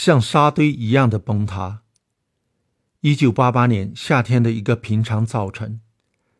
[0.00, 1.82] 像沙堆一样的崩塌。
[3.00, 5.80] 一九八八年夏天的一个平常早晨，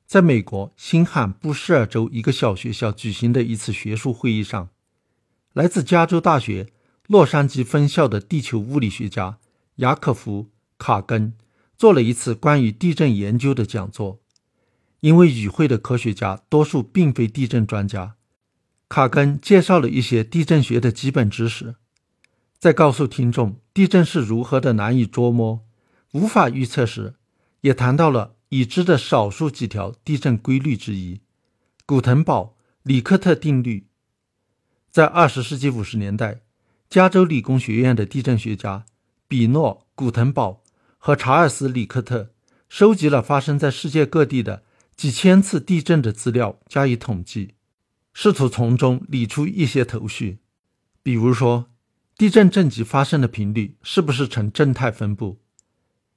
[0.06, 4.68] 在美国新罕布什尔州一个小学校举行的一次学术会议上，
[5.54, 6.68] 来自加州大学
[7.08, 9.39] 洛杉矶分校的地球物理学家
[9.77, 10.45] 雅可夫·
[10.79, 11.34] 卡根
[11.77, 14.20] 做了一次关于地震研究的讲座。
[15.00, 18.14] 因为与会的科学家多数并非地震专家，
[18.88, 21.75] 卡根介绍了一些地震学的基本知识，
[22.59, 25.64] 在告诉听众地震是如何的难以捉摸、
[26.12, 27.14] 无法预测时，
[27.60, 31.20] 也谈到了已知的少数几条地震规律之一——
[31.86, 33.86] 古腾堡里克特定律。
[34.91, 36.41] 在二十世纪五十年代，
[36.88, 38.86] 加州理工学院的地震学家
[39.28, 40.62] 比诺·古腾堡
[40.97, 42.30] 和查尔斯·里克特
[42.69, 44.64] 收集了发生在世界各地的。
[44.97, 47.55] 几千次地震的资料加以统计，
[48.12, 50.41] 试图从中理出一些头绪，
[51.05, 51.70] 比如说，
[52.18, 55.38] 地震震级发生的频率是不是呈正态分布？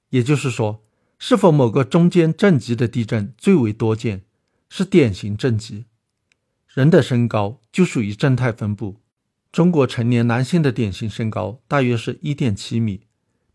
[0.09, 0.83] 也就是说，
[1.19, 4.23] 是否某个中间震级的地震最为多见，
[4.67, 5.85] 是典型震级？
[6.67, 8.99] 人的身高就属于正态分布。
[9.51, 13.01] 中国成年男性的典型身高大约是一点七米，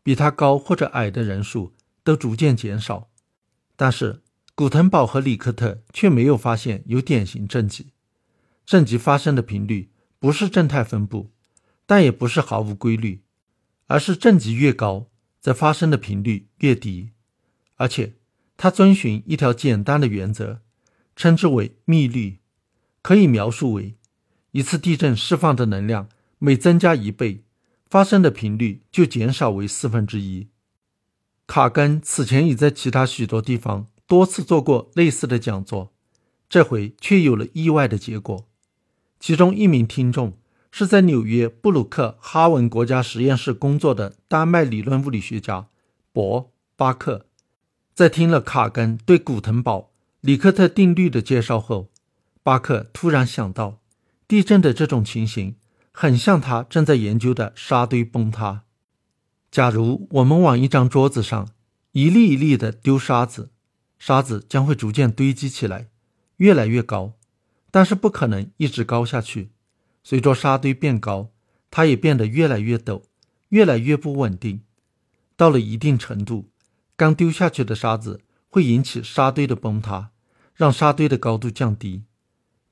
[0.04, 3.10] 比他高或者矮的人数都逐渐减少，
[3.74, 4.22] 但是。
[4.54, 7.88] 古腾堡和里克特却没有发现有典型震级，
[8.64, 11.30] 震级发生的频率不是正态分布，
[11.86, 13.22] 但也不是毫无规律，
[13.86, 15.06] 而是震级越高，
[15.40, 17.10] 则发生的频率越低。
[17.76, 18.14] 而且，
[18.56, 20.60] 它遵循一条简单的原则，
[21.14, 22.38] 称之为幂律，
[23.02, 23.94] 可以描述为：
[24.50, 27.44] 一次地震释放的能量每增加一倍，
[27.88, 30.48] 发生的频率就减少为四分之一。
[31.46, 33.86] 卡根此前已在其他许多地方。
[34.08, 35.92] 多次做过类似的讲座，
[36.48, 38.46] 这回却有了意外的结果。
[39.18, 40.38] 其中一名听众
[40.78, 45.68] 是在纽约布鲁克哈文国家实验室工作的丹麦理论物理学家
[46.12, 46.42] 博·
[46.76, 47.28] 巴克。
[47.94, 51.88] 在听了卡根对古腾堡里克特定律的介绍后，
[52.42, 53.80] 巴克突然想到，
[54.28, 55.56] 地震的这种情形
[55.92, 58.64] 很像他正在研究的沙堆崩塌。
[59.50, 61.48] 假如我们往一张桌子上
[61.92, 63.48] 一粒一粒地丢沙子，
[63.98, 65.88] 沙子将会逐渐堆积起来，
[66.36, 67.14] 越来越高，
[67.70, 69.52] 但是不可能一直高下去。
[70.08, 71.32] 随着沙堆变高，
[71.68, 73.02] 它也变得越来越陡，
[73.48, 74.60] 越来越不稳定。
[75.36, 76.48] 到了一定程度，
[76.94, 80.12] 刚丢下去的沙子会引起沙堆的崩塌，
[80.54, 82.04] 让沙堆的高度降低。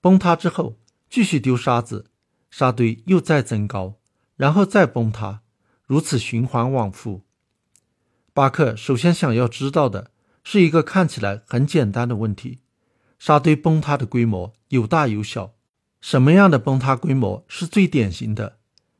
[0.00, 0.78] 崩塌之后，
[1.10, 2.06] 继续丢沙子，
[2.52, 3.98] 沙堆又再增高，
[4.36, 5.42] 然后再崩塌，
[5.84, 7.22] 如此循环往复。
[8.32, 10.12] 巴克首先想要知道的。
[10.44, 12.60] 是一个看起来很简单的问题：
[13.18, 15.54] 沙堆崩塌的规模有大有小，
[16.04, 18.58] 什么样的崩塌规模是最典型的？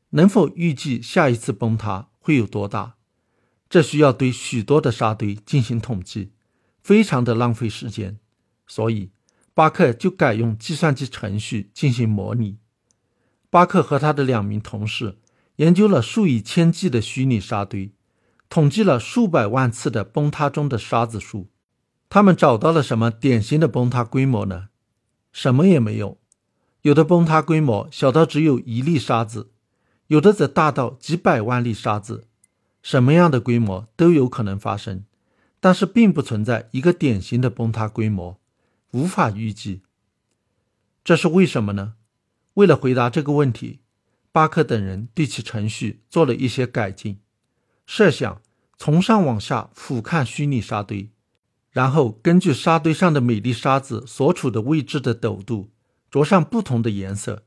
[0.09, 2.95] 能否预计下一次崩塌会有多大？
[3.69, 6.31] 这需要对许多的沙堆进行统计，
[6.81, 8.17] 非常的浪费时间。
[8.65, 9.11] 所以，
[9.53, 12.57] 巴克就改用计算机程序进行模拟。
[13.51, 15.19] 巴克和他的两名同事
[15.57, 17.93] 研究了数以千计的虚拟沙堆。
[18.49, 21.51] 统计了数百万次的崩塌中的沙子数，
[22.09, 24.69] 他们找到了什么典型的崩塌规模呢？
[25.31, 26.17] 什么也没有。
[26.85, 29.49] 有的崩塌规模小到只有一粒沙子，
[30.05, 32.27] 有的则大到几百万粒沙子。
[32.83, 35.03] 什么样的规模都有可能发生，
[35.59, 38.39] 但是并不存在一个典型的崩塌规模，
[38.91, 39.81] 无法预计。
[41.03, 41.95] 这是为什么呢？
[42.53, 43.79] 为了回答这个问题，
[44.31, 47.17] 巴克等人对其程序做了一些改进。
[47.87, 48.43] 设想
[48.77, 51.09] 从上往下俯瞰虚拟沙堆，
[51.71, 55.71] 然后根据沙堆上的每粒沙子所处的位置的陡度，
[56.15, 57.43] 着上不同的颜色。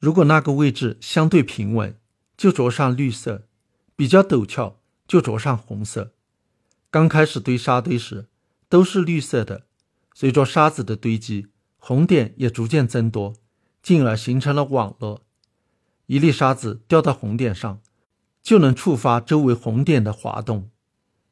[0.00, 1.96] 如果那个位置相对平稳，
[2.36, 3.46] 就着上绿色；
[3.94, 6.12] 比较陡峭，就着上红色。
[6.90, 8.26] 刚开始堆沙堆时
[8.68, 9.66] 都是绿色的，
[10.12, 11.46] 随着沙子的堆积，
[11.76, 13.34] 红点也逐渐增多，
[13.80, 15.24] 进而形成了网络。
[16.06, 17.80] 一粒沙子掉到红点上。
[18.42, 20.68] 就能触发周围红点的滑动。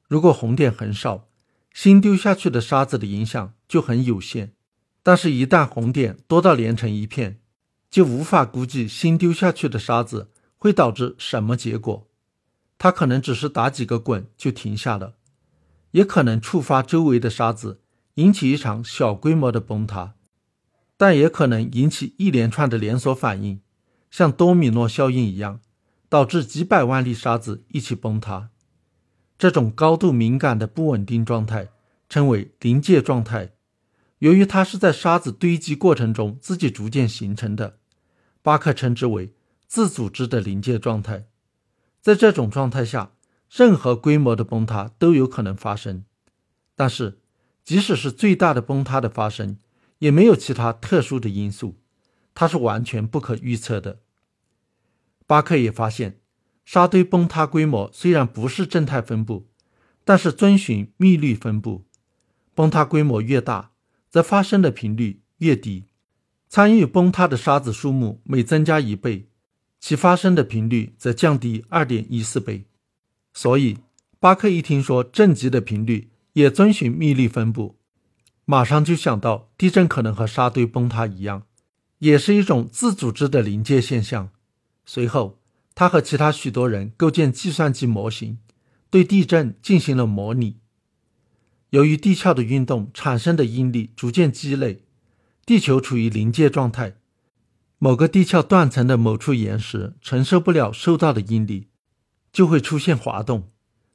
[0.07, 1.29] 如果红点很少，
[1.75, 4.55] 新丢下去的沙子的影响就很有限。
[5.03, 7.41] 但是，一旦红点多到连成一片，
[7.91, 12.09] 就无法估计新丢下去的沙子会导致什么结果。
[12.79, 15.15] 它可能只是打几个滚就停下了，
[15.93, 17.81] 也可能触发周围的沙子，
[18.15, 20.15] 引起一场小规模的崩塌，
[20.97, 23.61] 但也可能引起一连串的连锁反应，
[24.11, 25.61] 像多米诺效应一样。
[26.11, 28.51] 导致几百万粒沙子一起崩塌，
[29.39, 31.69] 这种高度敏感的不稳定状态
[32.09, 33.53] 称为临界状态。
[34.21, 37.79] 由于它是在沙子堆积过程中自己逐渐形成的，
[38.43, 39.35] 巴克称之为
[39.67, 41.27] 自组织的临界状态。
[42.01, 43.13] 在这种状态下，
[43.51, 46.05] 任何规模的崩塌都有可能发生。
[46.75, 47.19] 但是，
[47.65, 49.59] 即使是最大的崩塌的发生，
[49.99, 51.77] 也没有其他特殊的因素，
[52.35, 54.01] 它是完全不可预测的。
[55.27, 56.21] 巴克也发现，
[56.67, 59.49] 沙堆崩塌规模虽然不是正态分布，
[60.05, 61.87] 但是遵循密律分布。
[62.55, 63.71] 崩塌规模越大，
[64.11, 65.85] 则发生的频率越低。
[66.49, 69.29] 参与崩塌的沙子数目每增加一倍，
[69.79, 72.65] 其发生的频率则降低二点一四倍。
[73.33, 73.79] 所以，
[74.19, 77.77] 巴克一听说震级的频率也遵循密律分布，
[78.45, 81.45] 马上就想到地震可能和沙堆崩塌一样，
[82.01, 84.31] 也是一种自组织的临界现象。
[84.85, 85.39] 随后，
[85.77, 88.39] 他和其他许多人构建计算机模型，
[88.91, 90.57] 对地震进行了模拟。
[91.71, 94.85] 由于地壳的运动产生的应力逐渐积累。
[95.47, 96.95] 地球处于临界状态，
[97.79, 101.67] 某个地壳断层的某处岩石承受不了受到的应力，
[102.33, 103.49] 就会出现滑动。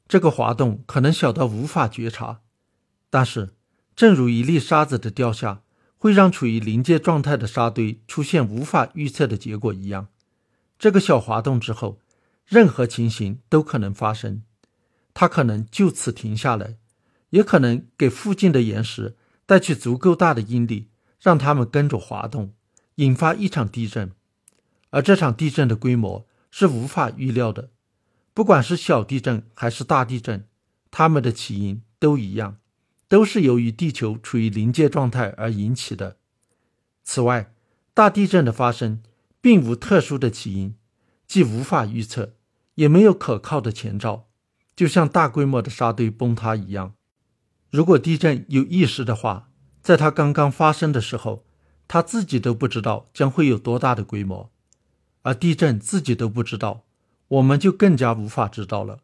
[0.06, 2.40] 这个滑动可能小到无法觉察，
[3.08, 3.54] 但是，
[3.94, 5.62] 正如一粒沙子的掉下
[5.96, 10.08] 会让处于临界状态的沙堆出现无法预测的结果一样，
[10.78, 12.00] 这个小滑动之后，
[12.44, 14.42] 任何情形都可能发生。
[15.14, 16.76] 它可能就此停下来，
[17.36, 19.14] 也可能给附近的岩石
[19.46, 20.88] 带去足够大的应力。
[21.18, 22.52] 让它们跟着滑动，
[22.96, 24.12] 引发一场地震，
[24.90, 27.70] 而这场地震的规模是无法预料的。
[28.32, 30.46] 不管是小地震还是大地震，
[30.90, 32.58] 它们的起因都一样，
[33.08, 36.18] 都是由于地球处于临界状态而引起的。
[37.02, 37.52] 此外，
[37.94, 39.02] 大地震的发生
[39.40, 40.76] 并无特殊的起因，
[41.26, 42.34] 既无法预测，
[42.74, 44.28] 也没有可靠的前兆，
[44.76, 46.94] 就像大规模的沙堆崩塌一样。
[47.76, 49.50] 如果地震有意识的话，
[49.82, 51.44] 在它刚刚发生的时候，
[51.86, 54.50] 它自己都不知道将会有多大的规模，
[55.20, 56.84] 而地震自己都不知道，
[57.28, 59.00] 我们就更加无法知道了。